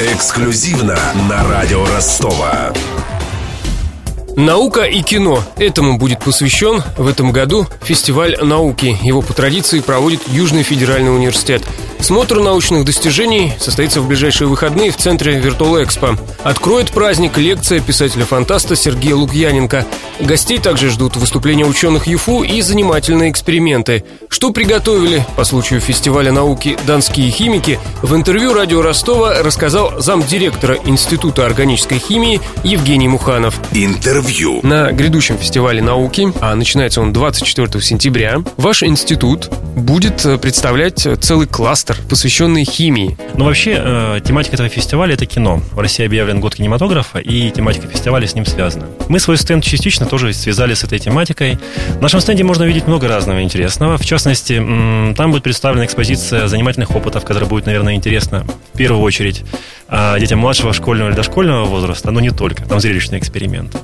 [0.00, 0.96] Эксклюзивно
[1.28, 2.72] на радио Ростова.
[4.40, 5.44] Наука и кино.
[5.58, 8.96] Этому будет посвящен в этом году фестиваль науки.
[9.02, 11.62] Его по традиции проводит Южный федеральный университет.
[12.00, 16.16] Смотр научных достижений состоится в ближайшие выходные в центре Виртуал Экспо.
[16.42, 19.84] Откроет праздник лекция писателя-фантаста Сергея Лукьяненко.
[20.20, 24.04] Гостей также ждут выступления ученых ЮФУ и занимательные эксперименты.
[24.30, 31.44] Что приготовили по случаю фестиваля науки «Донские химики» в интервью радио Ростова рассказал замдиректора Института
[31.44, 33.60] органической химии Евгений Муханов.
[33.72, 34.29] Интервью.
[34.62, 41.96] На грядущем фестивале науки, а начинается он 24 сентября, ваш институт будет представлять целый кластер,
[42.08, 43.18] посвященный химии.
[43.34, 45.60] Ну, вообще, э, тематика этого фестиваля– это кино.
[45.72, 48.86] В России объявлен год кинематографа, и тематика фестиваля с ним связана.
[49.08, 51.58] Мы свой стенд частично тоже связали с этой тематикой.
[51.98, 53.98] В нашем стенде можно увидеть много разного интересного.
[53.98, 59.02] В частности, м, там будет представлена экспозиция занимательных опытов, которая будет, наверное, интересна в первую
[59.02, 59.42] очередь
[59.92, 62.64] а, детям младшего школьного или дошкольного возраста, но не только.
[62.64, 63.78] Там зрелищные эксперименты.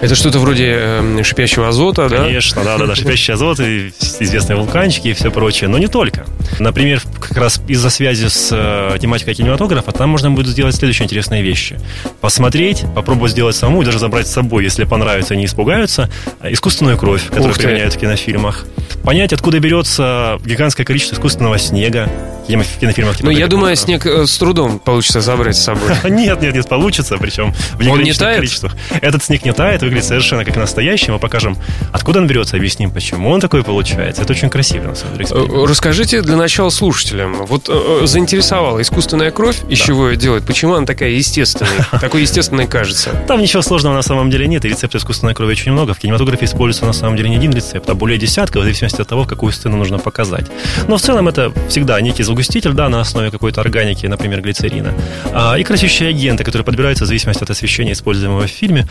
[0.00, 2.24] Это что-то вроде э, шипящего азота, да?
[2.24, 6.26] Конечно, да, да, да, шипящий азот и известные вулканчики и все прочее, но не только.
[6.58, 11.42] Например, как раз из-за связи с э, тематикой кинематографа, там можно будет сделать следующие интересные
[11.42, 11.78] вещи.
[12.20, 16.52] Посмотреть, попробовать сделать самому и даже забрать с собой, если понравится и не испугаются, э,
[16.52, 17.64] искусственную кровь, которую Ух ты.
[17.64, 18.64] применяют в кинофильмах.
[19.04, 22.08] Понять, откуда берется гигантское количество искусственного снега.
[22.48, 23.84] В кинофильмах типа Ну, я думаю, Поттера.
[23.86, 25.90] снег э, с трудом получится забрать с собой.
[26.10, 28.36] Нет, нет, нет, получится, причем в не тает?
[28.36, 28.76] количествах.
[29.00, 31.10] Этот снег не тает, выглядит совершенно как настоящий.
[31.10, 31.56] Мы покажем,
[31.92, 34.22] откуда он берется, объясним, почему он такой получается.
[34.22, 35.28] Это очень красиво, на самом деле.
[35.30, 37.46] Э, Расскажите для начала слушателям.
[37.46, 37.72] Вот э,
[38.02, 40.44] э, заинтересовала искусственная кровь, из чего ее делать?
[40.44, 41.86] Почему она такая естественная?
[42.00, 43.10] Такой естественной кажется.
[43.26, 45.94] Там ничего сложного на самом деле нет, и рецептов искусственной крови очень много.
[45.94, 49.08] В кинематографе используется на самом деле не один рецепт, а более десятка, в зависимости от
[49.08, 50.46] того, какую сцену нужно показать.
[50.88, 54.94] Но в целом это всегда некий загуститель, да, на основе какой-то органики, например, глицерина,
[55.32, 58.86] а, и красящие агенты, которые подбираются в зависимости от освещения, используемого в фильме.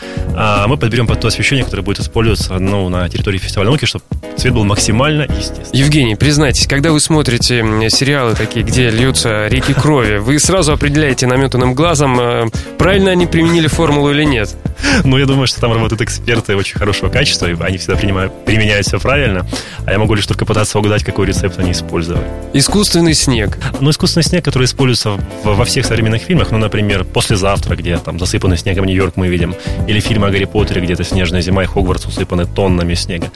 [0.66, 4.04] А, Мы подберем под то освещение, которое будет использоваться ну, на территории фестиваля науки, чтобы
[4.36, 5.78] цвет был максимально естественный.
[5.78, 11.72] Евгений, признайтесь, когда вы смотрите сериалы такие, где льются реки крови, вы сразу определяете наметанным
[11.72, 12.46] глазом, э,
[12.78, 14.56] правильно они применили формулу или нет?
[15.04, 18.86] Ну, я думаю, что там работают эксперты очень хорошего качества, и они всегда принимают, применяют
[18.86, 19.46] все правильно,
[19.84, 22.24] а я могу лишь только пытаться угадать, какой рецепт они использовали.
[22.52, 23.58] Искусственный снег.
[23.80, 28.56] Ну, искусственный снег, который используется во всех современных фильмах, ну, например, «Послезавтра», где там засыпанный
[28.56, 29.54] снегом Нью-Йорк мы видим,
[29.86, 33.30] или фильмы о Гарри Поттере, где это снежная зима, и Хогвартс усыпаны тоннами снега.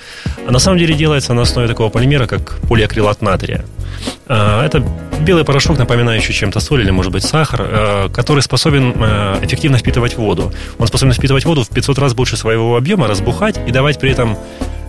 [0.47, 3.65] А на самом деле делается на основе такого полимера, как полиакрилат натрия.
[4.29, 4.85] А, Это
[5.21, 10.17] белый порошок, напоминающий чем-то соль или, может быть, сахар, э, который способен э, эффективно впитывать
[10.17, 10.53] воду.
[10.79, 14.37] Он способен впитывать воду в 500 раз больше своего объема, разбухать и давать при этом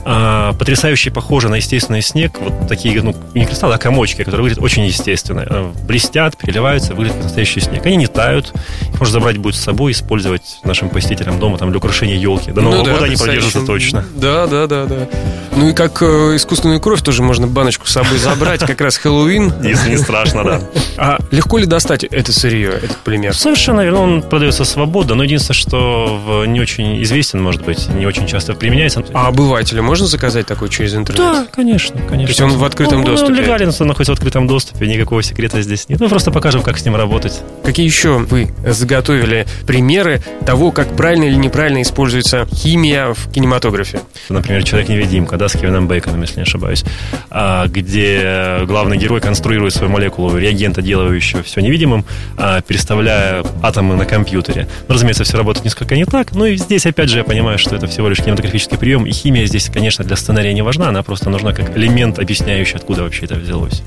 [0.03, 4.83] потрясающе похоже на естественный снег, вот такие, ну, не кристаллы, а комочки, которые выглядят очень
[4.83, 5.45] естественно.
[5.47, 7.85] Э, Блестят, переливаются, выглядят как настоящий снег.
[7.85, 8.51] Они не тают,
[8.81, 12.51] их можно забрать будет с собой, использовать нашим посетителям дома там, для украшения елки.
[12.51, 14.03] До Нового Ну да, года они продержатся точно.
[14.15, 15.07] Да, да, да, да.
[15.55, 19.53] Ну и как э, искусственную кровь тоже можно баночку с собой забрать, как раз Хэллоуин.
[19.63, 20.61] Если не страшно, да.
[20.97, 23.35] А легко ли достать это сырье, этот полимер?
[23.35, 28.27] Совершенно верно, он продается свободно, но единственное, что не очень известен, может быть, не очень
[28.27, 29.03] часто применяется.
[29.13, 31.21] А обывателю можно заказать такой через интернет?
[31.21, 32.25] Да, конечно, конечно.
[32.25, 33.33] То есть он в открытом Он- доступе?
[33.33, 35.99] Он легален, он находится в открытом доступе, никакого секрета здесь нет.
[35.99, 37.41] Мы просто покажем, как с ним работать.
[37.63, 43.99] Какие еще вы заготовили примеры того, как правильно или неправильно используется химия в кинематографе?
[44.29, 46.83] Например, «Человек-невидимка», да, с Кевином Бейконом, если не ошибаюсь,
[47.29, 52.05] а, где главный герой конструирует свою молекулу реагента, делающего все невидимым,
[52.37, 54.67] а, переставляя атомы на компьютере.
[54.87, 57.75] Ну, разумеется, все работает несколько не так, но и здесь, опять же, я понимаю, что
[57.75, 61.29] это всего лишь кинематографический прием, и химия здесь, конечно, для сценария не важна, она просто
[61.29, 63.83] нужна как элемент, объясняющий, откуда вообще это взялось.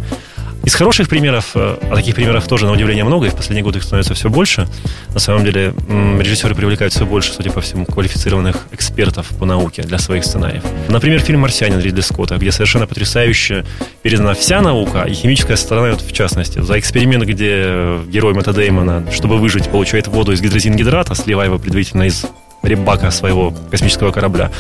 [0.65, 3.79] Из хороших примеров, э, а таких примеров тоже, на удивление, много, и в последние годы
[3.79, 4.67] их становится все больше.
[5.13, 9.99] На самом деле, режиссеры привлекают все больше, судя по всему, квалифицированных экспертов по науке для
[9.99, 10.63] своих сценариев.
[10.89, 13.65] Например, фильм «Марсианин» Ридли Скотта, где совершенно потрясающе
[14.03, 16.61] передана вся наука, и химическая сторона в частности.
[16.61, 21.59] За эксперимент, где э, герой Мэтта Деймона, чтобы выжить, получает воду из гидрозингидрата, сливая его
[21.59, 22.25] предварительно из
[22.65, 24.51] ребака своего космического корабля.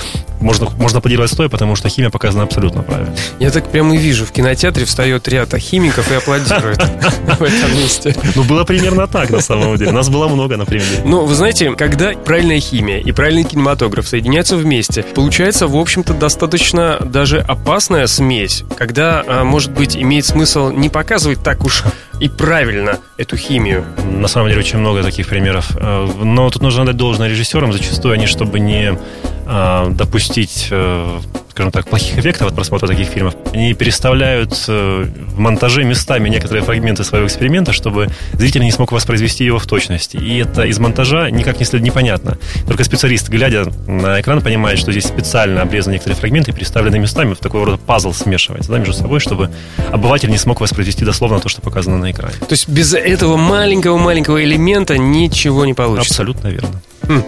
[0.40, 3.14] Можно, можно аплодировать стоя, потому что химия показана абсолютно правильно.
[3.38, 6.78] Я так прямо и вижу, в кинотеатре встает ряд химиков и аплодирует
[7.38, 8.14] в этом месте.
[8.34, 9.92] Ну, было примерно так, на самом деле.
[9.92, 11.00] Нас было много на примере.
[11.04, 16.98] Ну, вы знаете, когда правильная химия и правильный кинематограф соединяются вместе, получается, в общем-то, достаточно
[17.00, 21.84] даже опасная смесь, когда, а, может быть, имеет смысл не показывать так уж
[22.24, 23.84] и правильно эту химию.
[24.10, 25.76] На самом деле очень много таких примеров.
[25.76, 27.70] Э, Но тут нужно дать должное режиссерам.
[27.70, 28.98] Зачастую они, чтобы не
[29.46, 31.18] э, допустить э,
[31.54, 36.64] скажем так, плохих эффектов от просмотра таких фильмов, они переставляют э, в монтаже местами некоторые
[36.64, 40.16] фрагменты своего эксперимента, чтобы зритель не смог воспроизвести его в точности.
[40.16, 42.38] И это из монтажа никак не следует непонятно.
[42.66, 47.38] Только специалист, глядя на экран, понимает, что здесь специально обрезаны некоторые фрагменты переставлены местами, в
[47.38, 49.48] такой рода пазл смешивается да, между собой, чтобы
[49.92, 52.34] обыватель не смог воспроизвести дословно то, что показано на экране.
[52.40, 56.14] То есть без этого маленького-маленького элемента ничего не получится?
[56.14, 56.82] Абсолютно верно.
[57.06, 57.22] Хм.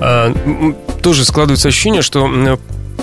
[0.00, 0.32] А,
[1.02, 2.26] тоже складывается ощущение, что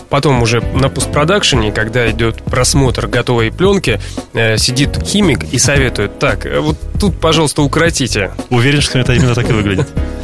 [0.10, 4.00] потом уже на постпродакшене, когда идет просмотр готовой пленки,
[4.34, 8.32] э, сидит химик и советует, так, э, вот тут, пожалуйста, укоротите.
[8.50, 9.88] Уверен, что это именно так и выглядит.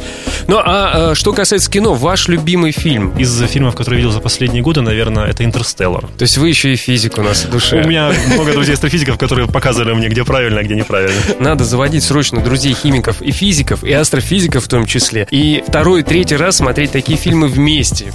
[0.48, 3.16] Ну, а, а что касается кино, ваш любимый фильм?
[3.16, 6.06] Из фильмов, которые я видел за последние годы, наверное, это «Интерстеллар».
[6.18, 7.82] То есть вы еще и физик у нас в душе.
[7.82, 11.20] У меня много друзей астрофизиков, которые показывали мне, где правильно, а где неправильно.
[11.38, 15.26] Надо заводить срочно друзей химиков и физиков, и астрофизиков в том числе.
[15.30, 18.12] И второй, третий раз смотреть такие фильмы вместе.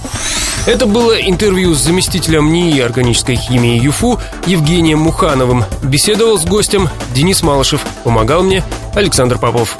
[0.66, 5.64] Это было интервью с заместителем НИИ органической химии ЮФУ Евгением Мухановым.
[5.82, 7.80] Беседовал с гостем Денис Малышев.
[8.04, 8.62] Помогал мне
[8.94, 9.78] Александр Попов.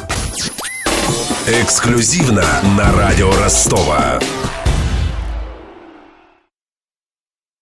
[1.50, 2.44] Эксклюзивно
[2.76, 4.20] на радио Ростова.